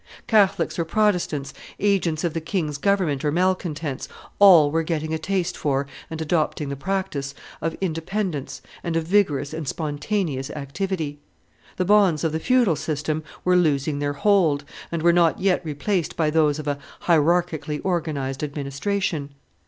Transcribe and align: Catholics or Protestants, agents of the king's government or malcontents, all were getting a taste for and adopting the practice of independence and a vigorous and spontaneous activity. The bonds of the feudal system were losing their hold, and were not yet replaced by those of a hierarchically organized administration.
Catholics 0.25 0.79
or 0.79 0.83
Protestants, 0.85 1.53
agents 1.79 2.23
of 2.23 2.33
the 2.33 2.41
king's 2.41 2.79
government 2.79 3.23
or 3.23 3.31
malcontents, 3.31 4.07
all 4.39 4.71
were 4.71 4.81
getting 4.81 5.13
a 5.13 5.19
taste 5.19 5.55
for 5.55 5.85
and 6.09 6.19
adopting 6.19 6.69
the 6.69 6.75
practice 6.75 7.35
of 7.61 7.77
independence 7.81 8.63
and 8.83 8.95
a 8.95 9.01
vigorous 9.01 9.53
and 9.53 9.67
spontaneous 9.67 10.49
activity. 10.49 11.19
The 11.77 11.85
bonds 11.85 12.23
of 12.23 12.31
the 12.31 12.39
feudal 12.39 12.75
system 12.77 13.21
were 13.45 13.55
losing 13.55 13.99
their 13.99 14.13
hold, 14.13 14.65
and 14.91 15.03
were 15.03 15.13
not 15.13 15.39
yet 15.39 15.63
replaced 15.63 16.17
by 16.17 16.31
those 16.31 16.57
of 16.57 16.67
a 16.67 16.79
hierarchically 17.01 17.79
organized 17.83 18.43
administration. 18.43 19.29